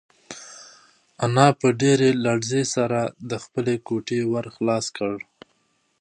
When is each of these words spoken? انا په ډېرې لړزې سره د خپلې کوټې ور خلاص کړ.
انا 1.25 1.47
په 1.59 1.67
ډېرې 1.81 2.09
لړزې 2.25 2.63
سره 2.75 2.99
د 3.29 3.31
خپلې 3.43 3.75
کوټې 3.87 4.19
ور 4.33 4.45
خلاص 4.55 4.85
کړ. 4.97 5.15